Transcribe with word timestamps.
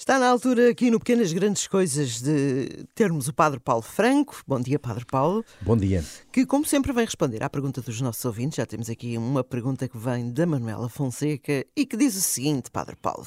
Está 0.00 0.18
na 0.18 0.30
altura 0.30 0.70
aqui 0.70 0.90
no 0.90 0.98
Pequenas 0.98 1.30
Grandes 1.30 1.66
Coisas 1.66 2.22
de 2.22 2.86
termos 2.94 3.28
o 3.28 3.34
Padre 3.34 3.60
Paulo 3.60 3.82
Franco. 3.82 4.42
Bom 4.46 4.58
dia, 4.58 4.78
Padre 4.78 5.04
Paulo. 5.04 5.44
Bom 5.60 5.76
dia. 5.76 6.02
Que, 6.32 6.46
como 6.46 6.64
sempre, 6.64 6.90
vem 6.90 7.04
responder 7.04 7.42
à 7.42 7.50
pergunta 7.50 7.82
dos 7.82 8.00
nossos 8.00 8.24
ouvintes. 8.24 8.56
Já 8.56 8.64
temos 8.64 8.88
aqui 8.88 9.18
uma 9.18 9.44
pergunta 9.44 9.86
que 9.86 9.98
vem 9.98 10.32
da 10.32 10.46
Manuela 10.46 10.88
Fonseca 10.88 11.66
e 11.76 11.84
que 11.84 11.98
diz 11.98 12.16
o 12.16 12.20
seguinte, 12.22 12.70
Padre 12.70 12.96
Paulo. 12.96 13.26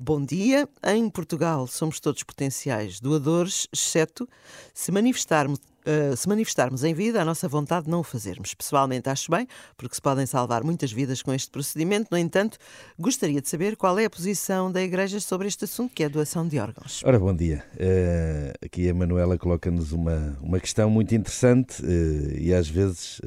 Bom 0.00 0.20
dia. 0.24 0.68
Em 0.84 1.08
Portugal 1.08 1.68
somos 1.68 2.00
todos 2.00 2.24
potenciais 2.24 2.98
doadores, 2.98 3.68
exceto 3.72 4.28
se 4.74 4.90
manifestarmos 4.90 5.60
Uh, 5.80 6.16
se 6.16 6.28
manifestarmos 6.28 6.84
em 6.84 6.92
vida 6.92 7.20
a 7.20 7.24
nossa 7.24 7.48
vontade 7.48 7.86
de 7.86 7.90
não 7.90 8.00
o 8.00 8.02
fazermos. 8.02 8.54
Pessoalmente 8.54 9.08
acho 9.08 9.30
bem, 9.30 9.46
porque 9.76 9.94
se 9.94 10.02
podem 10.02 10.26
salvar 10.26 10.62
muitas 10.62 10.92
vidas 10.92 11.22
com 11.22 11.32
este 11.32 11.50
procedimento. 11.50 12.08
No 12.10 12.18
entanto, 12.18 12.58
gostaria 12.98 13.40
de 13.40 13.48
saber 13.48 13.76
qual 13.76 13.98
é 13.98 14.04
a 14.04 14.10
posição 14.10 14.70
da 14.70 14.82
Igreja 14.82 15.20
sobre 15.20 15.48
este 15.48 15.64
assunto, 15.64 15.94
que 15.94 16.02
é 16.02 16.06
a 16.06 16.08
doação 16.08 16.46
de 16.46 16.58
órgãos. 16.58 17.02
Ora, 17.04 17.18
bom 17.18 17.34
dia. 17.34 17.64
Uh, 17.74 18.66
aqui 18.66 18.88
a 18.88 18.94
Manuela 18.94 19.38
coloca-nos 19.38 19.92
uma, 19.92 20.36
uma 20.42 20.60
questão 20.60 20.90
muito 20.90 21.14
interessante 21.14 21.82
uh, 21.82 22.38
e 22.38 22.52
às 22.52 22.68
vezes 22.68 23.20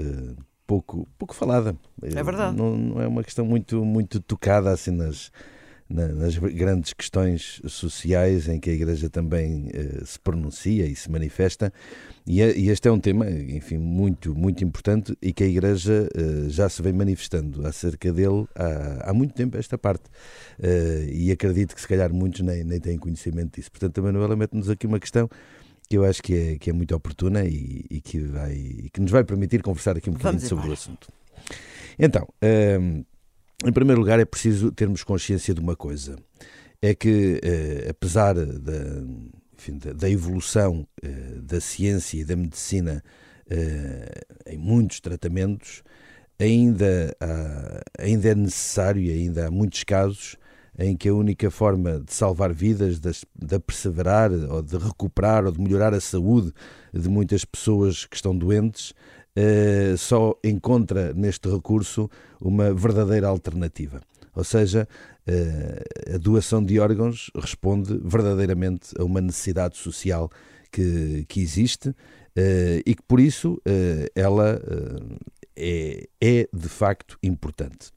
pouco, 0.65 1.07
pouco 1.17 1.35
falada. 1.35 1.75
É 2.01 2.23
verdade. 2.23 2.55
Não, 2.55 2.75
não, 2.75 3.01
é 3.01 3.07
uma 3.07 3.23
questão 3.23 3.45
muito, 3.45 3.83
muito 3.83 4.19
tocada 4.19 4.71
assim 4.71 4.91
nas 4.91 5.31
nas 5.93 6.37
grandes 6.37 6.91
questões 6.93 7.61
sociais 7.67 8.47
em 8.49 8.59
que 8.59 8.69
a 8.69 8.73
Igreja 8.73 9.09
também 9.09 9.67
uh, 9.67 10.05
se 10.05 10.19
pronuncia 10.19 10.87
e 10.87 10.95
se 10.95 11.09
manifesta. 11.11 11.71
E, 12.25 12.41
é, 12.41 12.57
e, 12.57 12.69
este 12.69 12.87
é 12.87 12.91
um 12.91 12.99
tema, 12.99 13.29
enfim, 13.29 13.77
muito, 13.77 14.33
muito 14.33 14.63
importante 14.63 15.15
e 15.21 15.31
que 15.31 15.43
a 15.43 15.47
Igreja 15.47 16.09
uh, 16.17 16.49
já 16.49 16.67
se 16.67 16.81
vem 16.81 16.93
manifestando 16.93 17.65
acerca 17.67 18.11
dele 18.11 18.47
há, 18.55 19.11
há 19.11 19.13
muito 19.13 19.33
tempo, 19.33 19.55
esta 19.55 19.77
parte. 19.77 20.05
Uh, 20.59 21.09
e 21.11 21.31
acredito 21.31 21.75
que 21.75 21.81
se 21.81 21.87
calhar 21.87 22.11
muitos 22.11 22.41
nem, 22.41 22.63
nem 22.63 22.79
têm 22.79 22.97
conhecimento 22.97 23.55
disso. 23.55 23.71
Portanto, 23.71 23.99
a 23.99 24.01
Manuela 24.01 24.35
mete-nos 24.35 24.69
aqui 24.69 24.87
uma 24.87 24.99
questão 24.99 25.29
que 25.87 25.97
eu 25.97 26.05
acho 26.05 26.23
que 26.23 26.33
é, 26.33 26.57
que 26.57 26.71
é 26.71 26.73
muito 26.73 26.95
oportuna 26.95 27.45
e, 27.45 27.85
e 27.89 28.01
que, 28.01 28.19
vai, 28.19 28.53
e 28.53 28.89
que 28.91 28.99
nos 28.99 29.11
vai 29.11 29.23
permitir 29.23 29.61
conversar 29.61 29.95
aqui 29.95 30.09
um 30.09 30.13
bocadinho 30.13 30.47
sobre 30.47 30.69
o 30.69 30.73
assunto. 30.73 31.07
Então, 31.99 32.27
em 33.65 33.71
primeiro 33.71 34.01
lugar, 34.01 34.19
é 34.19 34.25
preciso 34.25 34.71
termos 34.71 35.03
consciência 35.03 35.53
de 35.53 35.59
uma 35.59 35.75
coisa: 35.75 36.15
é 36.81 36.93
que, 36.93 37.39
eh, 37.43 37.87
apesar 37.89 38.33
da, 38.35 39.03
enfim, 39.57 39.77
da, 39.77 39.93
da 39.93 40.09
evolução 40.09 40.87
eh, 41.01 41.39
da 41.41 41.61
ciência 41.61 42.17
e 42.17 42.25
da 42.25 42.35
medicina 42.35 43.03
eh, 43.49 44.21
em 44.47 44.57
muitos 44.57 44.99
tratamentos, 44.99 45.83
ainda, 46.39 47.15
há, 47.19 47.83
ainda 47.99 48.29
é 48.29 48.35
necessário 48.35 49.01
e 49.01 49.11
ainda 49.11 49.47
há 49.47 49.51
muitos 49.51 49.83
casos 49.83 50.37
em 50.77 50.97
que 50.97 51.07
a 51.07 51.13
única 51.13 51.51
forma 51.51 51.99
de 51.99 52.11
salvar 52.13 52.51
vidas, 52.51 52.99
de, 52.99 53.11
de 53.35 53.59
perseverar 53.59 54.31
ou 54.31 54.61
de 54.61 54.75
recuperar 54.77 55.45
ou 55.45 55.51
de 55.51 55.61
melhorar 55.61 55.93
a 55.93 56.01
saúde 56.01 56.51
de 56.91 57.07
muitas 57.07 57.45
pessoas 57.45 58.05
que 58.05 58.15
estão 58.15 58.35
doentes 58.35 58.93
uh, 59.37 59.97
só 59.97 60.37
encontra 60.43 61.13
neste 61.13 61.49
recurso 61.49 62.09
uma 62.39 62.73
verdadeira 62.73 63.27
alternativa. 63.27 64.01
Ou 64.35 64.43
seja, 64.43 64.87
uh, 65.27 66.15
a 66.15 66.17
doação 66.17 66.63
de 66.63 66.79
órgãos 66.79 67.29
responde 67.35 67.99
verdadeiramente 68.03 68.93
a 68.97 69.03
uma 69.03 69.21
necessidade 69.21 69.77
social 69.77 70.29
que, 70.71 71.25
que 71.27 71.41
existe 71.41 71.89
uh, 71.89 71.95
e 72.85 72.95
que 72.95 73.03
por 73.07 73.19
isso 73.19 73.61
ela 74.15 74.59
é, 75.55 76.07
é 76.21 76.49
de 76.51 76.69
facto 76.69 77.17
importante. 77.21 77.91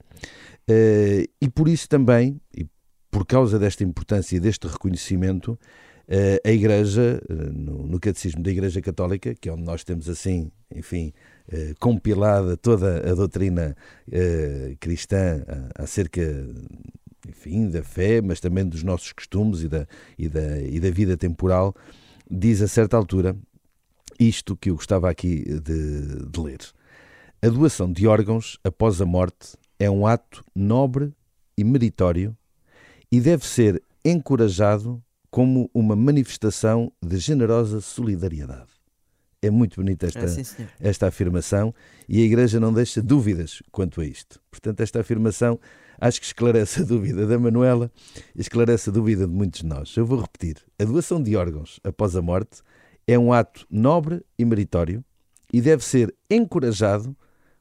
e 0.69 1.49
por 1.49 1.69
isso 1.69 1.89
também, 1.89 2.41
e 2.55 2.67
por 3.11 3.25
causa 3.25 3.59
desta 3.59 3.83
importância 3.83 4.37
e 4.37 4.41
deste 4.41 4.67
reconhecimento, 4.67 5.59
a 6.45 6.51
Igreja, 6.51 7.21
no, 7.53 7.87
no 7.87 7.99
Catecismo 7.99 8.43
da 8.43 8.51
Igreja 8.51 8.81
Católica, 8.81 9.35
que 9.35 9.49
é 9.49 9.53
onde 9.53 9.65
nós 9.65 9.83
temos 9.83 10.09
assim, 10.09 10.51
enfim, 10.75 11.13
eh, 11.49 11.75
compilada 11.81 12.57
toda 12.57 13.11
a 13.11 13.15
doutrina 13.15 13.77
eh, 14.11 14.77
cristã 14.79 15.45
acerca 15.75 16.23
enfim, 17.29 17.69
da 17.69 17.83
fé, 17.83 18.21
mas 18.21 18.41
também 18.41 18.65
dos 18.65 18.83
nossos 18.83 19.13
costumes 19.13 19.63
e 19.63 19.69
da, 19.69 19.87
e 20.19 20.29
da, 20.29 20.61
e 20.61 20.81
da 20.81 20.91
vida 20.91 21.17
temporal, 21.17 21.75
diz 22.31 22.63
a 22.63 22.69
certa 22.69 22.97
altura 22.97 23.37
isto 24.19 24.57
que 24.57 24.71
eu 24.71 24.77
gostava 24.77 25.11
aqui 25.11 25.45
de, 25.61 26.27
de 26.27 26.41
ler. 26.41 26.61
A 27.43 27.49
doação 27.49 27.93
de 27.93 28.07
órgãos 28.07 28.59
após 28.65 29.01
a 29.01 29.07
morte 29.07 29.57
é 29.79 29.91
um 29.91 30.07
ato 30.07 30.45
nobre 30.55 31.13
e 31.57 31.65
meritório 31.65 32.37
e 33.11 33.21
deve 33.21 33.47
ser 33.47 33.83
encorajado 34.05 35.03
como 35.37 35.71
uma 35.75 35.95
manifestação 35.95 36.91
de 37.05 37.19
generosa 37.19 37.83
solidariedade. 37.83 38.71
É 39.43 39.51
muito 39.51 39.77
bonita 39.77 40.07
esta, 40.07 40.25
é, 40.25 40.29
sim, 40.29 40.67
esta 40.81 41.09
afirmação 41.09 41.75
e 42.09 42.23
a 42.23 42.25
Igreja 42.25 42.59
não 42.59 42.73
deixa 42.73 43.03
dúvidas 43.03 43.63
quanto 43.71 44.01
a 44.01 44.07
isto. 44.07 44.41
Portanto, 44.51 44.81
esta 44.81 45.01
afirmação 45.01 45.61
acho 46.01 46.21
que 46.21 46.27
esclarece 46.27 46.81
a 46.81 46.85
dúvida 46.85 47.27
da 47.27 47.39
Manuela 47.39 47.93
e 48.35 48.41
esclarece 48.41 48.89
a 48.89 48.93
dúvida 48.95 49.27
de 49.27 49.31
muitos 49.35 49.61
de 49.61 49.67
nós. 49.67 49.95
Eu 49.95 50.07
vou 50.07 50.23
repetir: 50.23 50.57
a 50.79 50.85
doação 50.85 51.23
de 51.23 51.37
órgãos 51.37 51.81
após 51.85 52.17
a 52.17 52.23
morte 52.23 52.63
é 53.07 53.19
um 53.19 53.31
ato 53.31 53.67
nobre 53.71 54.25
e 54.39 54.45
meritório 54.47 55.05
e 55.53 55.61
deve 55.61 55.85
ser 55.85 56.15
encorajado 56.31 57.15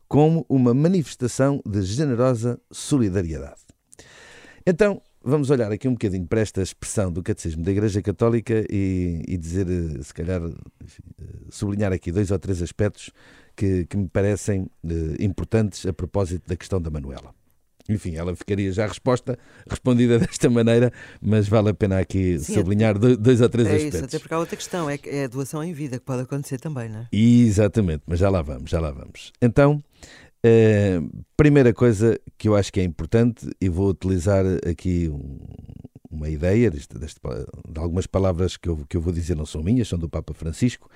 como 0.08 0.46
uma 0.48 0.74
manifestação 0.74 1.62
de 1.68 1.82
generosa 1.82 2.58
solidariedade. 2.72 3.66
Então, 4.66 5.02
vamos 5.26 5.50
olhar 5.50 5.72
aqui 5.72 5.88
um 5.88 5.94
bocadinho 5.94 6.26
para 6.28 6.40
esta 6.40 6.62
expressão 6.62 7.12
do 7.12 7.24
Catecismo 7.24 7.64
da 7.64 7.72
Igreja 7.72 8.02
Católica 8.02 8.64
e, 8.70 9.24
e 9.28 9.38
dizer, 9.38 9.68
eh, 9.68 10.04
se 10.04 10.14
calhar, 10.14 10.42
enfim, 10.84 11.04
eh, 11.20 11.24
sublinhar 11.50 11.92
aqui 11.92 12.12
dois 12.12 12.30
ou 12.30 12.38
três 12.38 12.62
aspectos 12.62 13.10
que, 13.56 13.86
que 13.86 13.98
me 13.98 14.08
parecem 14.08 14.68
eh, 14.86 15.16
importantes 15.20 15.86
a 15.86 15.92
propósito 15.92 16.48
da 16.48 16.56
questão 16.56 16.80
da 16.80 16.92
Manuela. 16.92 17.34
Enfim, 17.88 18.16
ela 18.16 18.36
ficaria 18.36 18.72
já 18.72 18.86
a 18.86 18.88
resposta 18.88 19.38
respondida 19.68 20.18
desta 20.20 20.50
maneira, 20.50 20.92
mas 21.22 21.48
vale 21.48 21.70
a 21.70 21.74
pena 21.74 22.00
aqui 22.00 22.40
Sim, 22.40 22.54
sublinhar 22.54 22.98
dois, 22.98 23.18
dois 23.18 23.42
ou 23.42 23.50
três 23.50 23.68
é 23.68 23.76
aspectos. 23.76 23.96
Isso, 23.96 24.06
até 24.06 24.20
porque 24.20 24.34
há 24.34 24.40
outra 24.40 24.56
questão, 24.56 24.90
é, 24.90 25.00
é 25.06 25.26
a 25.26 25.28
doação 25.28 25.64
em 25.64 25.74
vida, 25.74 25.98
que 25.98 26.06
pode 26.06 26.22
acontecer 26.22 26.60
também, 26.60 26.90
não 26.90 27.02
é? 27.02 27.08
Exatamente, 27.12 28.04
mas 28.08 28.20
já 28.20 28.30
lá 28.30 28.42
vamos, 28.42 28.70
já 28.70 28.80
lá 28.80 28.92
vamos. 28.92 29.32
Então, 29.42 29.84
Uh, 30.46 31.26
primeira 31.36 31.74
coisa 31.74 32.20
que 32.38 32.48
eu 32.48 32.56
acho 32.56 32.72
que 32.72 32.80
é 32.80 32.84
importante, 32.84 33.50
e 33.60 33.68
vou 33.68 33.90
utilizar 33.90 34.46
aqui 34.70 35.10
um, 35.10 35.40
uma 36.12 36.30
ideia 36.30 36.70
deste, 36.70 37.00
deste, 37.00 37.20
de 37.68 37.80
algumas 37.80 38.06
palavras 38.06 38.56
que 38.56 38.70
eu, 38.70 38.86
que 38.88 38.96
eu 38.96 39.02
vou 39.02 39.12
dizer 39.12 39.36
não 39.36 39.46
são 39.48 39.64
minhas, 39.64 39.88
são 39.88 39.98
do 39.98 40.08
Papa 40.08 40.36
Francisco, 40.36 40.88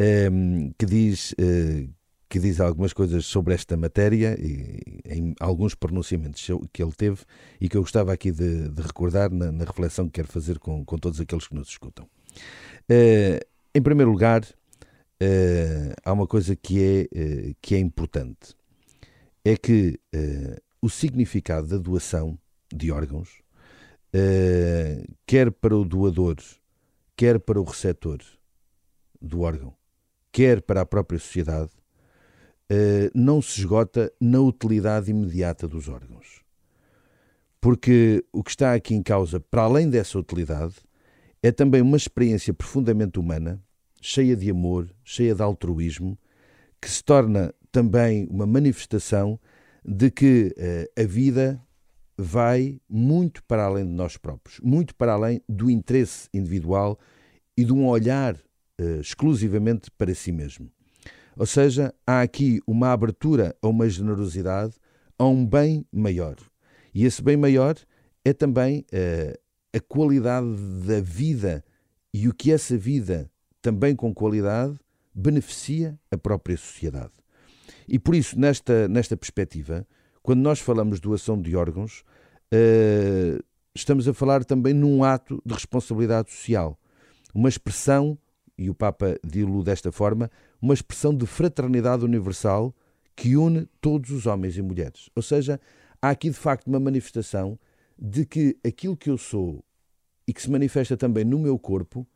uh, 0.00 0.74
que 0.78 0.86
diz 0.86 1.32
uh, 1.32 1.86
que 2.30 2.38
diz 2.38 2.58
algumas 2.60 2.94
coisas 2.94 3.26
sobre 3.26 3.52
esta 3.52 3.76
matéria 3.76 4.36
e 4.40 4.80
em 5.04 5.34
alguns 5.38 5.74
pronunciamentos 5.74 6.48
que 6.72 6.82
ele 6.82 6.92
teve 6.92 7.20
e 7.60 7.68
que 7.68 7.76
eu 7.76 7.82
gostava 7.82 8.10
aqui 8.10 8.32
de, 8.32 8.70
de 8.70 8.82
recordar 8.82 9.30
na, 9.30 9.52
na, 9.52 9.64
reflexão 9.64 10.06
que 10.06 10.12
quero 10.12 10.28
fazer 10.28 10.58
com, 10.58 10.82
com 10.82 10.96
todos 10.96 11.20
aqueles 11.20 11.46
que 11.46 11.54
nos 11.54 11.68
escutam. 11.68 12.08
em 13.72 13.82
primeiro 13.82 14.10
lugar, 14.10 14.42
há 16.04 16.12
uma 16.12 16.26
coisa 16.26 16.56
que 16.56 16.82
é, 16.82 17.54
que 17.62 17.76
é 17.76 17.78
importante 17.78 18.56
é 19.44 19.56
que 19.56 20.00
uh, 20.14 20.60
o 20.80 20.88
significado 20.88 21.68
da 21.68 21.76
doação 21.76 22.38
de 22.72 22.90
órgãos, 22.90 23.42
uh, 24.14 25.14
quer 25.26 25.50
para 25.50 25.76
o 25.76 25.84
doador, 25.84 26.36
quer 27.14 27.38
para 27.38 27.60
o 27.60 27.64
receptor 27.64 28.18
do 29.20 29.42
órgão, 29.42 29.74
quer 30.32 30.62
para 30.62 30.80
a 30.80 30.86
própria 30.86 31.18
sociedade, 31.18 31.70
uh, 32.70 33.10
não 33.14 33.42
se 33.42 33.60
esgota 33.60 34.10
na 34.18 34.40
utilidade 34.40 35.10
imediata 35.10 35.68
dos 35.68 35.88
órgãos. 35.88 36.42
Porque 37.60 38.24
o 38.32 38.42
que 38.42 38.50
está 38.50 38.74
aqui 38.74 38.94
em 38.94 39.02
causa, 39.02 39.40
para 39.40 39.62
além 39.62 39.88
dessa 39.88 40.18
utilidade, 40.18 40.74
é 41.42 41.52
também 41.52 41.82
uma 41.82 41.96
experiência 41.96 42.52
profundamente 42.52 43.18
humana, 43.18 43.62
cheia 44.00 44.36
de 44.36 44.50
amor, 44.50 44.90
cheia 45.02 45.34
de 45.34 45.42
altruísmo, 45.42 46.18
que 46.80 46.90
se 46.90 47.02
torna 47.02 47.54
também 47.74 48.28
uma 48.30 48.46
manifestação 48.46 49.36
de 49.84 50.08
que 50.08 50.54
uh, 50.56 51.02
a 51.02 51.04
vida 51.04 51.60
vai 52.16 52.80
muito 52.88 53.42
para 53.42 53.64
além 53.64 53.84
de 53.84 53.90
nós 53.90 54.16
próprios, 54.16 54.60
muito 54.60 54.94
para 54.94 55.14
além 55.14 55.42
do 55.48 55.68
interesse 55.68 56.28
individual 56.32 56.96
e 57.56 57.64
de 57.64 57.72
um 57.72 57.88
olhar 57.88 58.36
uh, 58.36 59.00
exclusivamente 59.00 59.90
para 59.90 60.14
si 60.14 60.30
mesmo. 60.30 60.70
Ou 61.36 61.46
seja, 61.46 61.92
há 62.06 62.22
aqui 62.22 62.60
uma 62.64 62.92
abertura 62.92 63.56
a 63.60 63.66
uma 63.66 63.88
generosidade, 63.88 64.74
a 65.18 65.26
um 65.26 65.44
bem 65.44 65.84
maior. 65.92 66.36
E 66.94 67.04
esse 67.04 67.20
bem 67.20 67.36
maior 67.36 67.74
é 68.24 68.32
também 68.32 68.86
uh, 68.92 69.36
a 69.76 69.80
qualidade 69.80 70.46
da 70.86 71.00
vida 71.00 71.64
e 72.12 72.28
o 72.28 72.32
que 72.32 72.52
essa 72.52 72.78
vida, 72.78 73.28
também 73.60 73.96
com 73.96 74.14
qualidade, 74.14 74.78
beneficia 75.12 75.98
a 76.08 76.16
própria 76.16 76.56
sociedade. 76.56 77.23
E 77.88 77.98
por 77.98 78.14
isso, 78.14 78.38
nesta, 78.38 78.88
nesta 78.88 79.16
perspectiva, 79.16 79.86
quando 80.22 80.40
nós 80.40 80.60
falamos 80.60 81.00
doação 81.00 81.40
de 81.40 81.54
órgãos, 81.54 82.02
uh, 82.52 83.42
estamos 83.74 84.08
a 84.08 84.14
falar 84.14 84.44
também 84.44 84.72
num 84.72 85.04
ato 85.04 85.42
de 85.44 85.54
responsabilidade 85.54 86.30
social, 86.30 86.78
uma 87.34 87.48
expressão, 87.48 88.18
e 88.56 88.70
o 88.70 88.74
Papa 88.74 89.18
dilo 89.24 89.62
desta 89.62 89.90
forma, 89.90 90.30
uma 90.62 90.74
expressão 90.74 91.14
de 91.14 91.26
fraternidade 91.26 92.04
universal 92.04 92.74
que 93.16 93.36
une 93.36 93.68
todos 93.80 94.10
os 94.10 94.26
homens 94.26 94.56
e 94.56 94.62
mulheres. 94.62 95.10
Ou 95.14 95.22
seja, 95.22 95.60
há 96.00 96.10
aqui 96.10 96.30
de 96.30 96.36
facto 96.36 96.68
uma 96.68 96.80
manifestação 96.80 97.58
de 97.98 98.24
que 98.24 98.56
aquilo 98.64 98.96
que 98.96 99.10
eu 99.10 99.18
sou 99.18 99.64
e 100.26 100.32
que 100.32 100.40
se 100.40 100.50
manifesta 100.50 100.96
também 100.96 101.24
no 101.24 101.38
meu 101.38 101.58
corpo 101.58 102.06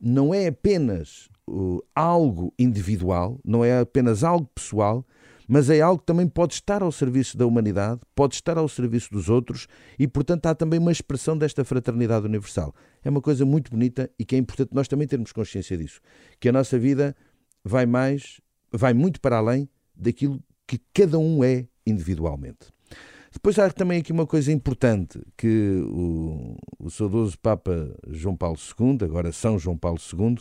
não 0.00 0.34
é 0.34 0.48
apenas 0.48 1.28
uh, 1.48 1.82
algo 1.94 2.52
individual, 2.58 3.38
não 3.44 3.64
é 3.64 3.80
apenas 3.80 4.24
algo 4.24 4.48
pessoal, 4.54 5.06
mas 5.46 5.68
é 5.68 5.80
algo 5.80 6.00
que 6.00 6.06
também 6.06 6.26
pode 6.26 6.54
estar 6.54 6.82
ao 6.82 6.90
serviço 6.90 7.36
da 7.36 7.46
humanidade, 7.46 8.00
pode 8.14 8.34
estar 8.34 8.56
ao 8.56 8.68
serviço 8.68 9.10
dos 9.12 9.28
outros 9.28 9.66
e, 9.98 10.08
portanto, 10.08 10.46
há 10.46 10.54
também 10.54 10.80
uma 10.80 10.92
expressão 10.92 11.36
desta 11.36 11.64
fraternidade 11.64 12.26
universal. 12.26 12.74
É 13.02 13.10
uma 13.10 13.20
coisa 13.20 13.44
muito 13.44 13.70
bonita 13.70 14.10
e 14.18 14.24
que 14.24 14.34
é 14.34 14.38
importante 14.38 14.70
nós 14.72 14.88
também 14.88 15.06
termos 15.06 15.32
consciência 15.32 15.76
disso, 15.76 16.00
que 16.40 16.48
a 16.48 16.52
nossa 16.52 16.78
vida 16.78 17.14
vai 17.62 17.84
mais, 17.86 18.40
vai 18.72 18.94
muito 18.94 19.20
para 19.20 19.36
além 19.36 19.68
daquilo 19.94 20.42
que 20.66 20.80
cada 20.92 21.18
um 21.18 21.44
é 21.44 21.66
individualmente. 21.86 22.72
Depois 23.30 23.58
há 23.58 23.68
também 23.68 23.98
aqui 23.98 24.12
uma 24.12 24.26
coisa 24.26 24.52
importante 24.52 25.20
que 25.36 25.82
o, 25.88 26.56
o 26.78 26.88
saudoso 26.88 27.36
Papa 27.38 27.94
João 28.08 28.36
Paulo 28.36 28.56
II, 28.56 28.98
agora 29.02 29.32
São 29.32 29.58
João 29.58 29.76
Paulo 29.76 29.98
II, 29.98 30.36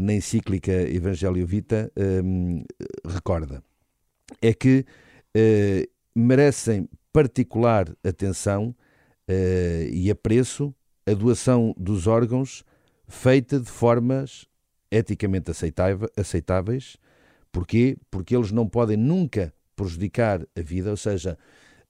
na 0.00 0.14
encíclica 0.14 0.72
Evangelio 0.72 1.46
Vita, 1.46 1.92
eh, 1.96 2.22
recorda. 3.06 3.62
É 4.40 4.54
que 4.54 4.84
eh, 5.34 5.88
merecem 6.14 6.88
particular 7.12 7.94
atenção 8.04 8.74
e 9.92 10.10
apreço 10.10 10.74
a 11.06 11.14
doação 11.14 11.72
dos 11.78 12.08
órgãos 12.08 12.64
feita 13.06 13.60
de 13.60 13.70
formas 13.70 14.44
eticamente 14.90 15.52
aceitáveis. 16.16 16.96
Porquê? 17.52 17.96
Porque 18.10 18.34
eles 18.34 18.50
não 18.50 18.68
podem 18.68 18.96
nunca 18.96 19.54
prejudicar 19.76 20.44
a 20.56 20.60
vida, 20.60 20.90
ou 20.90 20.96
seja, 20.96 21.38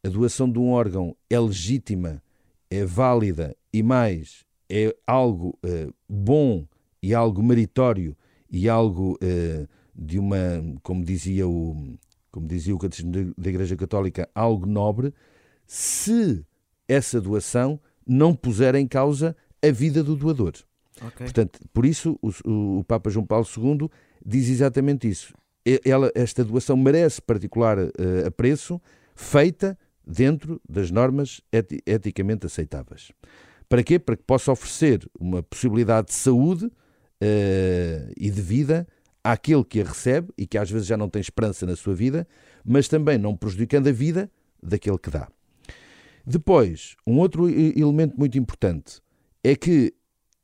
a 0.04 0.08
doação 0.10 0.52
de 0.52 0.58
um 0.58 0.70
órgão 0.70 1.16
é 1.30 1.40
legítima, 1.40 2.22
é 2.70 2.84
válida 2.84 3.56
e 3.72 3.82
mais 3.82 4.44
é 4.68 4.94
algo 5.06 5.58
bom 6.06 6.66
e 7.02 7.14
algo 7.14 7.42
meritório 7.42 8.16
e 8.50 8.68
algo 8.68 9.18
uh, 9.22 9.68
de 9.94 10.18
uma, 10.18 10.36
como 10.82 11.04
dizia 11.04 11.46
o, 11.46 11.96
como 12.30 12.46
dizia 12.46 12.74
o 12.74 12.78
Catecismo 12.78 13.34
da 13.36 13.48
Igreja 13.48 13.76
Católica, 13.76 14.28
algo 14.34 14.66
nobre, 14.66 15.12
se 15.66 16.44
essa 16.88 17.20
doação 17.20 17.80
não 18.06 18.34
puser 18.34 18.74
em 18.74 18.86
causa 18.86 19.36
a 19.62 19.70
vida 19.70 20.02
do 20.02 20.16
doador. 20.16 20.54
Okay. 20.96 21.26
Portanto, 21.26 21.60
por 21.72 21.86
isso 21.86 22.18
o, 22.20 22.78
o, 22.78 22.84
Papa 22.84 23.08
João 23.08 23.24
Paulo 23.24 23.46
II 23.46 23.88
diz 24.24 24.48
exatamente 24.48 25.08
isso. 25.08 25.34
Ela, 25.84 26.10
esta 26.14 26.44
doação 26.44 26.76
merece 26.76 27.22
particular 27.22 27.78
uh, 27.78 27.90
apreço, 28.26 28.80
feita 29.14 29.78
dentro 30.06 30.60
das 30.68 30.90
normas 30.90 31.40
eticamente 31.86 32.46
aceitáveis. 32.46 33.12
Para 33.68 33.82
quê? 33.82 33.98
Para 33.98 34.16
que 34.16 34.24
possa 34.24 34.50
oferecer 34.50 35.08
uma 35.18 35.42
possibilidade 35.42 36.08
de 36.08 36.14
saúde 36.14 36.70
uh, 37.22 38.12
e 38.16 38.30
de 38.30 38.40
vida 38.40 38.86
àquele 39.22 39.64
que 39.64 39.80
a 39.80 39.84
recebe 39.84 40.32
e 40.36 40.46
que 40.46 40.56
às 40.56 40.70
vezes 40.70 40.86
já 40.86 40.96
não 40.96 41.08
tem 41.08 41.20
esperança 41.20 41.66
na 41.66 41.76
sua 41.76 41.94
vida, 41.94 42.26
mas 42.64 42.88
também 42.88 43.18
não 43.18 43.36
prejudicando 43.36 43.88
a 43.88 43.92
vida 43.92 44.30
daquele 44.62 44.98
que 44.98 45.10
dá. 45.10 45.28
Depois, 46.26 46.96
um 47.06 47.18
outro 47.18 47.48
elemento 47.48 48.16
muito 48.18 48.38
importante 48.38 49.00
é 49.42 49.54
que 49.56 49.92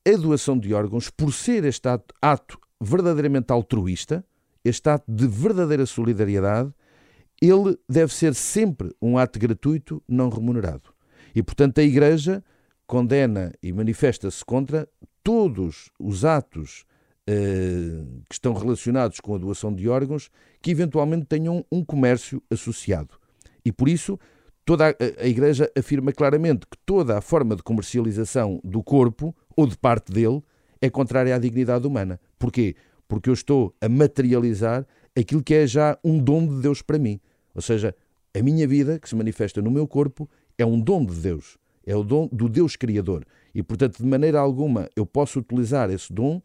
a 0.07 0.17
doação 0.17 0.59
de 0.59 0.73
órgãos, 0.73 1.11
por 1.11 1.33
ser 1.33 1.65
este 1.65 1.89
ato, 1.89 2.15
ato 2.21 2.59
verdadeiramente 2.81 3.53
altruísta, 3.53 4.25
este 4.65 4.89
ato 4.89 5.05
de 5.11 5.27
verdadeira 5.27 5.87
solidariedade, 5.87 6.73
ele 7.41 7.77
deve 7.89 8.13
ser 8.15 8.35
sempre 8.35 8.95
um 9.01 9.19
ato 9.19 9.39
gratuito, 9.39 10.03
não 10.09 10.29
remunerado. 10.29 10.95
E, 11.35 11.43
portanto, 11.43 11.79
a 11.79 11.83
Igreja 11.83 12.43
condena 12.87 13.53
e 13.63 13.73
manifesta-se 13.73 14.45
contra 14.45 14.89
todos 15.27 15.91
os 15.99 16.25
atos 16.25 16.85
eh, 17.27 18.01
que 18.29 18.35
estão 18.37 18.53
relacionados 18.53 19.19
com 19.19 19.35
a 19.35 19.39
doação 19.39 19.75
de 19.75 19.89
órgãos 19.89 20.31
que 20.63 20.71
eventualmente 20.71 21.27
tenham 21.27 21.65
um 21.73 21.85
comércio 21.85 22.41
associado. 22.49 23.19
E 23.65 23.73
por 23.73 23.89
isso, 23.89 24.21
toda 24.65 24.91
a, 24.91 24.95
a 25.21 25.27
Igreja 25.27 25.69
afirma 25.77 26.13
claramente 26.13 26.61
que 26.61 26.79
toda 26.87 27.19
a 27.19 27.21
forma 27.21 27.57
de 27.57 27.65
comercialização 27.65 28.61
do 28.63 28.85
corpo 28.85 29.35
ou 29.57 29.67
de 29.67 29.77
parte 29.77 30.13
dele 30.13 30.41
é 30.81 30.89
contrária 30.89 31.35
à 31.35 31.39
dignidade 31.41 31.89
humana. 31.89 32.21
Porquê? 32.39 32.77
Porque 33.09 33.29
eu 33.29 33.35
estou 33.35 33.75
a 33.81 33.89
materializar 33.89 34.87
aquilo 35.19 35.43
que 35.43 35.55
é 35.55 35.67
já 35.67 35.99
um 36.05 36.23
dom 36.23 36.47
de 36.47 36.63
Deus 36.63 36.83
para 36.83 37.01
mim. 37.01 37.19
Ou 37.53 37.61
seja, 37.61 37.97
a 38.33 38.41
minha 38.41 38.69
vida, 38.69 39.01
que 39.01 39.09
se 39.09 39.17
manifesta 39.17 39.61
no 39.61 39.73
meu 39.73 39.89
corpo, 39.89 40.31
é 40.57 40.65
um 40.65 40.81
dom 40.81 41.05
de 41.05 41.17
Deus, 41.17 41.59
é 41.87 41.95
o 41.95 42.03
dom 42.03 42.29
do 42.33 42.49
Deus 42.49 42.77
Criador. 42.77 43.25
E, 43.55 43.63
portanto, 43.63 43.99
de 43.99 44.05
maneira 44.05 44.41
alguma 44.41 44.91
eu 44.97 45.07
posso 45.07 45.39
utilizar 45.39 45.91
esse 45.91 46.13
dom 46.13 46.41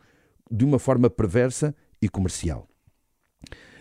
de 0.50 0.64
uma 0.64 0.80
forma 0.80 1.10
perversa 1.10 1.76
e 2.02 2.08
comercial. 2.08 2.68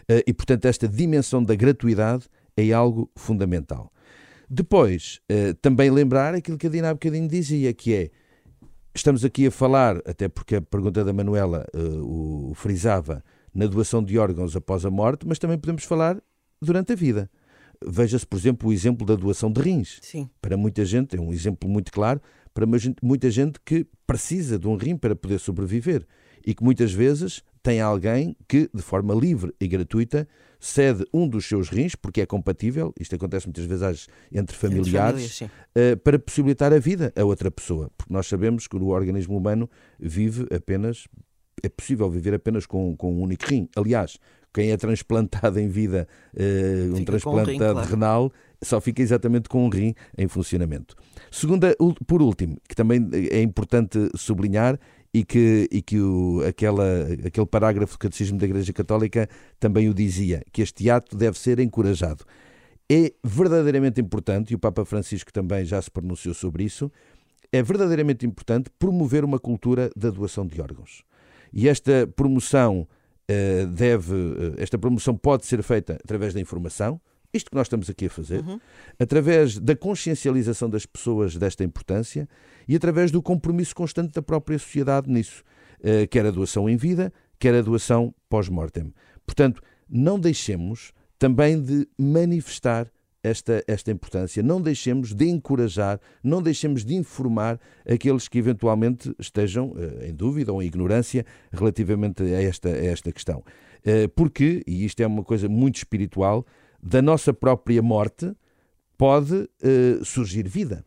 Eh, 0.08 0.24
e, 0.26 0.32
portanto, 0.32 0.64
esta 0.64 0.88
dimensão 0.88 1.44
da 1.44 1.54
gratuidade 1.54 2.26
é 2.56 2.72
algo 2.72 3.10
fundamental. 3.14 3.92
Depois, 4.48 5.20
eh, 5.28 5.52
também 5.60 5.90
lembrar 5.90 6.34
aquilo 6.34 6.58
que 6.58 6.66
a 6.66 6.70
Dina 6.70 6.90
há 6.90 6.94
bocadinho 6.94 7.28
dizia, 7.28 7.72
que 7.72 7.94
é, 7.94 8.10
estamos 8.94 9.24
aqui 9.24 9.46
a 9.46 9.50
falar, 9.50 9.98
até 9.98 10.28
porque 10.28 10.56
a 10.56 10.60
pergunta 10.60 11.04
da 11.04 11.12
Manuela 11.12 11.64
eh, 11.72 11.78
o 11.78 12.52
frisava, 12.54 13.22
na 13.54 13.66
doação 13.66 14.02
de 14.02 14.18
órgãos 14.18 14.56
após 14.56 14.84
a 14.84 14.90
morte, 14.90 15.26
mas 15.26 15.38
também 15.38 15.58
podemos 15.58 15.84
falar 15.84 16.20
durante 16.60 16.92
a 16.92 16.96
vida. 16.96 17.30
Veja-se, 17.86 18.26
por 18.26 18.38
exemplo, 18.38 18.68
o 18.68 18.72
exemplo 18.72 19.06
da 19.06 19.14
doação 19.14 19.50
de 19.50 19.60
rins. 19.60 19.98
Sim. 20.02 20.28
Para 20.40 20.56
muita 20.56 20.84
gente, 20.84 21.16
é 21.16 21.20
um 21.20 21.32
exemplo 21.32 21.68
muito 21.68 21.90
claro, 21.90 22.20
para 22.52 22.66
muita 23.02 23.30
gente 23.30 23.58
que 23.64 23.86
precisa 24.06 24.58
de 24.58 24.66
um 24.66 24.76
rim 24.76 24.96
para 24.96 25.14
poder 25.14 25.38
sobreviver 25.38 26.06
e 26.44 26.54
que 26.54 26.62
muitas 26.62 26.92
vezes 26.92 27.42
tem 27.62 27.80
alguém 27.80 28.36
que, 28.48 28.68
de 28.72 28.82
forma 28.82 29.14
livre 29.14 29.54
e 29.60 29.68
gratuita, 29.68 30.26
cede 30.58 31.04
um 31.12 31.28
dos 31.28 31.46
seus 31.46 31.68
rins, 31.68 31.94
porque 31.94 32.20
é 32.20 32.26
compatível, 32.26 32.92
isto 32.98 33.14
acontece 33.14 33.46
muitas 33.46 33.64
vezes 33.64 34.08
entre 34.32 34.56
familiares, 34.56 35.42
entre 35.42 35.48
famílias, 35.48 35.94
uh, 35.94 35.96
para 35.98 36.18
possibilitar 36.18 36.72
a 36.72 36.78
vida 36.78 37.12
a 37.16 37.24
outra 37.24 37.50
pessoa. 37.50 37.90
Porque 37.96 38.12
nós 38.12 38.26
sabemos 38.26 38.66
que 38.66 38.76
o 38.76 38.88
organismo 38.88 39.36
humano 39.36 39.68
vive 39.98 40.46
apenas, 40.54 41.06
é 41.62 41.68
possível 41.68 42.10
viver 42.10 42.34
apenas 42.34 42.66
com, 42.66 42.96
com 42.96 43.12
um 43.12 43.22
único 43.22 43.44
rim. 43.46 43.68
Aliás, 43.76 44.18
quem 44.52 44.70
é 44.70 44.76
transplantado 44.76 45.58
em 45.58 45.68
vida, 45.68 46.08
uh, 46.34 46.96
um 46.96 47.04
transplantado 47.04 47.50
um 47.50 47.52
rim, 47.52 47.58
claro. 47.58 47.88
renal, 47.88 48.32
só 48.62 48.80
fica 48.80 49.00
exatamente 49.00 49.48
com 49.48 49.64
um 49.64 49.68
rim 49.68 49.94
em 50.18 50.28
funcionamento. 50.28 50.94
Segunda, 51.30 51.76
por 52.06 52.20
último, 52.20 52.56
que 52.68 52.74
também 52.74 53.08
é 53.30 53.40
importante 53.40 53.98
sublinhar 54.16 54.78
e 55.12 55.24
que, 55.24 55.68
e 55.70 55.82
que 55.82 56.00
o, 56.00 56.42
aquela, 56.46 56.84
aquele 57.24 57.46
parágrafo 57.46 57.94
do 57.94 57.98
Catecismo 57.98 58.38
da 58.38 58.46
Igreja 58.46 58.72
Católica 58.72 59.28
também 59.58 59.88
o 59.88 59.94
dizia, 59.94 60.42
que 60.52 60.62
este 60.62 60.88
ato 60.90 61.16
deve 61.16 61.38
ser 61.38 61.58
encorajado. 61.58 62.24
É 62.88 63.12
verdadeiramente 63.22 64.00
importante, 64.00 64.52
e 64.52 64.54
o 64.54 64.58
Papa 64.58 64.84
Francisco 64.84 65.32
também 65.32 65.64
já 65.64 65.80
se 65.80 65.90
pronunciou 65.90 66.34
sobre 66.34 66.64
isso, 66.64 66.90
é 67.52 67.62
verdadeiramente 67.62 68.26
importante 68.26 68.70
promover 68.78 69.24
uma 69.24 69.38
cultura 69.38 69.90
da 69.96 70.10
doação 70.10 70.46
de 70.46 70.60
órgãos. 70.60 71.02
E 71.52 71.68
esta 71.68 72.06
promoção 72.14 72.86
deve, 73.66 74.14
eh, 74.14 74.62
esta 74.62 74.78
promoção 74.78 75.16
pode 75.16 75.46
ser 75.46 75.62
feita 75.62 75.98
através 76.02 76.34
da 76.34 76.40
informação, 76.40 77.00
isto 77.32 77.50
que 77.50 77.56
nós 77.56 77.66
estamos 77.66 77.88
aqui 77.88 78.06
a 78.06 78.10
fazer, 78.10 78.44
uhum. 78.44 78.58
através 78.98 79.58
da 79.58 79.76
consciencialização 79.76 80.68
das 80.68 80.84
pessoas 80.84 81.36
desta 81.36 81.62
importância 81.62 82.28
e 82.66 82.74
através 82.74 83.10
do 83.10 83.22
compromisso 83.22 83.74
constante 83.74 84.12
da 84.12 84.22
própria 84.22 84.58
sociedade 84.58 85.08
nisso, 85.08 85.44
uh, 85.80 86.08
quer 86.08 86.26
a 86.26 86.30
doação 86.30 86.68
em 86.68 86.76
vida, 86.76 87.12
quer 87.38 87.54
a 87.54 87.62
doação 87.62 88.12
pós-mortem. 88.28 88.92
Portanto, 89.24 89.62
não 89.88 90.18
deixemos 90.18 90.92
também 91.18 91.60
de 91.60 91.86
manifestar 91.96 92.90
esta, 93.22 93.62
esta 93.66 93.90
importância. 93.90 94.42
Não 94.42 94.60
deixemos 94.60 95.14
de 95.14 95.28
encorajar, 95.28 96.00
não 96.22 96.42
deixemos 96.42 96.84
de 96.84 96.94
informar 96.94 97.60
aqueles 97.88 98.28
que 98.28 98.38
eventualmente 98.38 99.14
estejam 99.18 99.70
uh, 99.70 100.04
em 100.04 100.14
dúvida 100.14 100.52
ou 100.52 100.62
em 100.62 100.66
ignorância 100.66 101.24
relativamente 101.52 102.22
a 102.22 102.42
esta, 102.42 102.68
a 102.68 102.84
esta 102.84 103.12
questão. 103.12 103.44
Uh, 103.80 104.08
porque, 104.14 104.62
e 104.66 104.84
isto 104.84 105.00
é 105.00 105.06
uma 105.06 105.22
coisa 105.22 105.48
muito 105.48 105.76
espiritual, 105.76 106.46
da 106.82 107.02
nossa 107.02 107.32
própria 107.32 107.82
morte 107.82 108.32
pode 108.96 109.34
uh, 109.34 110.04
surgir 110.04 110.48
vida 110.48 110.84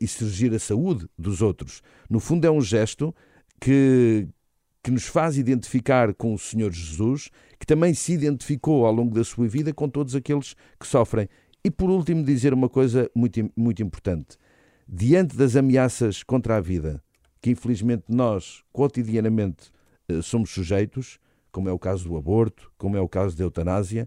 e 0.00 0.08
surgir 0.08 0.54
a 0.54 0.58
saúde 0.58 1.06
dos 1.18 1.42
outros. 1.42 1.82
No 2.08 2.18
fundo, 2.18 2.46
é 2.46 2.50
um 2.50 2.62
gesto 2.62 3.14
que, 3.60 4.26
que 4.82 4.90
nos 4.90 5.04
faz 5.04 5.36
identificar 5.36 6.14
com 6.14 6.32
o 6.32 6.38
Senhor 6.38 6.72
Jesus, 6.72 7.28
que 7.64 7.66
também 7.66 7.94
se 7.94 8.12
identificou 8.12 8.84
ao 8.84 8.92
longo 8.92 9.14
da 9.14 9.24
sua 9.24 9.48
vida 9.48 9.72
com 9.72 9.88
todos 9.88 10.14
aqueles 10.14 10.54
que 10.78 10.86
sofrem. 10.86 11.26
E 11.64 11.70
por 11.70 11.88
último, 11.88 12.22
dizer 12.22 12.52
uma 12.52 12.68
coisa 12.68 13.10
muito, 13.14 13.50
muito 13.56 13.82
importante: 13.82 14.36
diante 14.86 15.34
das 15.34 15.56
ameaças 15.56 16.22
contra 16.22 16.58
a 16.58 16.60
vida, 16.60 17.02
que 17.40 17.48
infelizmente 17.50 18.04
nós 18.06 18.62
cotidianamente 18.70 19.72
eh, 20.06 20.20
somos 20.20 20.50
sujeitos, 20.50 21.18
como 21.50 21.66
é 21.66 21.72
o 21.72 21.78
caso 21.78 22.06
do 22.06 22.18
aborto, 22.18 22.70
como 22.76 22.98
é 22.98 23.00
o 23.00 23.08
caso 23.08 23.34
da 23.34 23.44
eutanásia, 23.44 24.06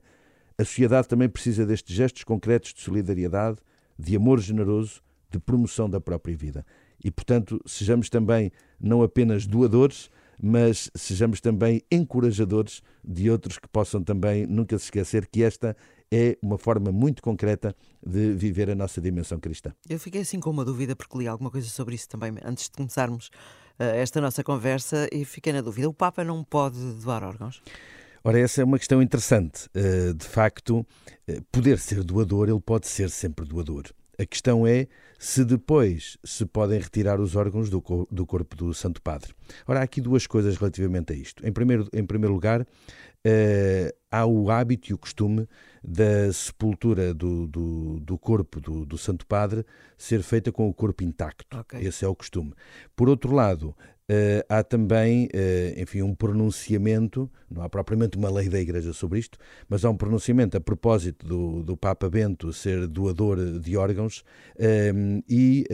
a 0.55 0.63
sociedade 0.63 1.07
também 1.07 1.27
precisa 1.27 1.65
destes 1.65 1.95
gestos 1.95 2.23
concretos 2.23 2.75
de 2.75 2.81
solidariedade, 2.81 3.57
de 3.97 4.15
amor 4.15 4.39
generoso, 4.39 5.01
de 5.31 5.39
promoção 5.39 5.89
da 5.89 5.99
própria 5.99 6.37
vida. 6.37 6.63
E, 7.03 7.09
portanto, 7.09 7.59
sejamos 7.65 8.07
também 8.07 8.51
não 8.79 9.01
apenas 9.01 9.47
doadores, 9.47 10.11
mas 10.41 10.89
sejamos 10.95 11.41
também 11.41 11.81
encorajadores 11.91 12.81
de 13.03 13.29
outros 13.29 13.57
que 13.57 13.67
possam 13.67 14.03
também 14.03 14.45
nunca 14.45 14.77
se 14.77 14.85
esquecer 14.85 15.27
que 15.27 15.43
esta 15.43 15.75
é 16.11 16.37
uma 16.41 16.57
forma 16.57 16.91
muito 16.91 17.21
concreta 17.21 17.75
de 18.05 18.33
viver 18.33 18.69
a 18.69 18.75
nossa 18.75 19.01
dimensão 19.01 19.39
cristã. 19.39 19.73
Eu 19.89 19.99
fiquei 19.99 20.21
assim 20.21 20.39
com 20.39 20.49
uma 20.49 20.63
dúvida, 20.63 20.95
porque 20.95 21.17
li 21.17 21.27
alguma 21.27 21.51
coisa 21.51 21.67
sobre 21.67 21.95
isso 21.95 22.07
também 22.07 22.33
antes 22.43 22.65
de 22.65 22.71
começarmos 22.71 23.27
uh, 23.79 23.83
esta 23.83 24.21
nossa 24.21 24.43
conversa 24.43 25.07
e 25.11 25.25
fiquei 25.25 25.51
na 25.51 25.61
dúvida: 25.61 25.89
o 25.89 25.93
Papa 25.93 26.23
não 26.23 26.43
pode 26.43 26.77
doar 27.01 27.23
órgãos? 27.23 27.61
Ora, 28.23 28.39
essa 28.39 28.61
é 28.61 28.63
uma 28.63 28.77
questão 28.77 29.01
interessante. 29.01 29.67
Uh, 29.75 30.13
de 30.13 30.25
facto, 30.25 30.79
uh, 30.79 31.41
poder 31.51 31.79
ser 31.79 32.03
doador, 32.03 32.49
ele 32.49 32.59
pode 32.59 32.87
ser 32.87 33.09
sempre 33.09 33.45
doador. 33.45 33.85
A 34.19 34.25
questão 34.25 34.65
é 34.65 34.87
se 35.19 35.45
depois 35.45 36.17
se 36.23 36.45
podem 36.45 36.79
retirar 36.79 37.19
os 37.19 37.35
órgãos 37.35 37.69
do, 37.69 37.83
do 38.09 38.25
corpo 38.25 38.55
do 38.55 38.73
Santo 38.73 39.01
Padre. 39.01 39.33
Ora, 39.67 39.79
há 39.79 39.83
aqui 39.83 40.01
duas 40.01 40.25
coisas 40.25 40.57
relativamente 40.57 41.13
a 41.13 41.15
isto. 41.15 41.45
Em 41.45 41.51
primeiro, 41.51 41.87
em 41.93 42.05
primeiro 42.05 42.33
lugar, 42.33 42.61
uh, 42.61 43.95
há 44.11 44.25
o 44.25 44.49
hábito 44.49 44.91
e 44.91 44.93
o 44.93 44.97
costume 44.97 45.47
da 45.83 46.31
sepultura 46.33 47.13
do, 47.13 47.47
do, 47.47 47.99
do 47.99 48.17
corpo 48.17 48.59
do, 48.59 48.85
do, 48.85 48.97
Santo 48.97 49.25
Padre 49.25 49.65
ser 49.97 50.21
feita 50.23 50.51
com 50.51 50.67
o 50.67 50.73
corpo 50.73 51.03
intacto. 51.03 51.45
Okay. 51.59 51.85
Esse 51.85 52.03
é 52.03 52.07
o 52.07 52.15
costume. 52.15 52.53
Por 52.95 53.09
outro 53.09 53.33
lado, 53.33 53.75
Uh, 54.09 54.39
há 54.47 54.63
também, 54.63 55.25
uh, 55.25 55.81
enfim, 55.81 56.01
um 56.01 56.15
pronunciamento, 56.15 57.29
não 57.51 57.61
há 57.61 57.67
propriamente 57.67 58.17
uma 58.17 58.31
lei 58.31 58.47
da 58.47 58.57
Igreja 58.57 58.93
sobre 58.93 59.19
isto, 59.19 59.37
mas 59.67 59.83
há 59.83 59.89
um 59.89 59.97
pronunciamento 59.97 60.55
a 60.55 60.61
propósito 60.61 61.27
do, 61.27 61.61
do 61.61 61.75
Papa 61.75 62.09
Bento 62.09 62.53
ser 62.53 62.87
doador 62.87 63.59
de 63.59 63.75
órgãos 63.75 64.19
uh, 64.55 65.23
e 65.27 65.65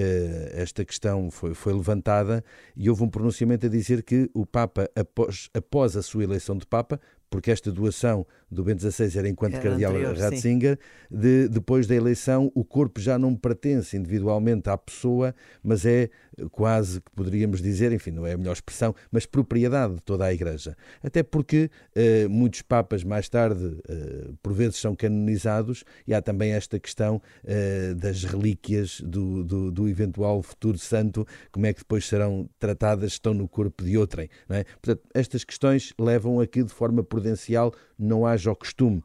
esta 0.53 0.83
questão 0.83 1.29
foi, 1.29 1.53
foi 1.53 1.73
levantada 1.73 2.43
e 2.75 2.89
houve 2.89 3.03
um 3.03 3.09
pronunciamento 3.09 3.67
a 3.67 3.69
dizer 3.69 4.01
que 4.01 4.27
o 4.33 4.47
Papa, 4.47 4.89
após, 4.95 5.49
após 5.53 5.95
a 5.95 6.01
sua 6.01 6.23
eleição 6.23 6.57
de 6.57 6.65
Papa, 6.65 6.99
porque 7.29 7.49
esta 7.49 7.71
doação 7.71 8.27
do 8.53 8.63
Bento 8.63 8.89
XVI 8.89 9.17
era 9.17 9.27
enquanto 9.27 9.55
era 9.55 9.63
cardeal 9.63 9.91
anterior, 9.91 10.17
Ratzinger, 10.17 10.79
de, 11.09 11.47
depois 11.47 11.87
da 11.87 11.95
eleição 11.95 12.51
o 12.55 12.63
corpo 12.63 12.99
já 12.99 13.17
não 13.17 13.35
pertence 13.35 13.97
individualmente 13.97 14.69
à 14.69 14.77
pessoa, 14.77 15.35
mas 15.63 15.85
é 15.85 16.09
quase 16.51 17.01
que 17.01 17.11
poderíamos 17.11 17.61
dizer, 17.61 17.91
enfim, 17.91 18.11
não 18.11 18.25
é 18.25 18.33
a 18.33 18.37
melhor 18.37 18.53
expressão, 18.53 18.95
mas 19.11 19.25
propriedade 19.25 19.95
de 19.95 20.01
toda 20.01 20.25
a 20.25 20.33
Igreja. 20.33 20.75
Até 21.01 21.23
porque 21.23 21.69
uh, 21.95 22.29
muitos 22.29 22.61
papas 22.61 23.03
mais 23.03 23.29
tarde, 23.29 23.63
uh, 23.63 24.37
por 24.41 24.53
vezes, 24.53 24.77
são 24.77 24.95
canonizados 24.95 25.83
e 26.07 26.13
há 26.13 26.21
também 26.21 26.51
esta 26.51 26.79
questão 26.79 27.21
uh, 27.43 27.95
das 27.95 28.23
relíquias 28.23 29.01
do, 29.01 29.43
do, 29.43 29.71
do, 29.71 29.87
eventual 29.87 30.41
futuro 30.41 30.77
santo, 30.77 31.27
como 31.51 31.65
é 31.65 31.73
que 31.73 31.79
depois 31.79 32.05
serão 32.07 32.49
tratadas, 32.59 33.13
estão 33.13 33.33
no 33.33 33.47
corpo 33.47 33.83
de 33.83 33.97
outrem. 33.97 34.29
É? 34.49 34.63
Portanto, 34.81 35.01
estas 35.13 35.43
questões 35.43 35.93
levam 35.99 36.39
a 36.39 36.47
que, 36.47 36.63
de 36.63 36.73
forma 36.73 37.03
prudencial, 37.03 37.73
não 37.97 38.25
haja 38.25 38.42
o 38.51 38.55
costume 38.55 39.03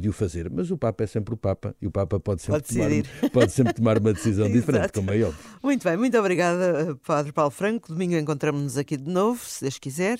de 0.00 0.08
o 0.08 0.12
fazer. 0.12 0.50
Mas 0.50 0.70
o 0.70 0.78
Papa 0.78 1.04
é 1.04 1.06
sempre 1.06 1.34
o 1.34 1.36
Papa 1.36 1.76
e 1.80 1.86
o 1.86 1.90
Papa 1.90 2.18
pode 2.18 2.42
sempre, 2.42 2.62
pode 2.62 2.74
tomar, 2.74 2.90
pode 3.32 3.52
sempre 3.52 3.74
tomar 3.74 3.98
uma 3.98 4.12
decisão 4.12 4.48
diferente, 4.50 4.92
como 4.92 5.12
é 5.12 5.22
óbvio. 5.22 5.38
Muito 5.62 5.84
bem, 5.84 5.96
muito 5.96 6.18
obrigada 6.18 6.98
Padre 7.06 7.32
Paulo 7.32 7.50
Franco. 7.50 7.88
Domingo 7.88 8.16
encontramos-nos 8.16 8.76
aqui 8.78 8.96
de 8.96 9.10
novo, 9.10 9.40
se 9.44 9.62
Deus 9.62 9.78
quiser. 9.78 10.18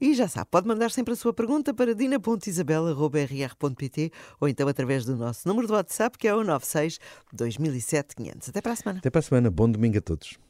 E 0.00 0.14
já 0.14 0.28
sabe, 0.28 0.48
pode 0.50 0.66
mandar 0.66 0.90
sempre 0.90 1.12
a 1.12 1.16
sua 1.16 1.32
pergunta 1.32 1.72
para 1.74 1.94
dina.isabela.rr.pt 1.94 4.12
ou 4.40 4.48
então 4.48 4.66
através 4.68 5.04
do 5.04 5.16
nosso 5.16 5.48
número 5.48 5.66
de 5.66 5.72
WhatsApp, 5.72 6.16
que 6.18 6.28
é 6.28 6.34
o 6.34 6.44
96 6.44 6.98
2007 7.32 8.14
500. 8.16 8.48
Até 8.48 8.60
para 8.60 8.72
a 8.72 8.76
semana. 8.76 8.98
Até 8.98 9.10
para 9.10 9.18
a 9.18 9.22
semana. 9.22 9.50
Bom 9.50 9.70
domingo 9.70 9.98
a 9.98 10.00
todos. 10.00 10.45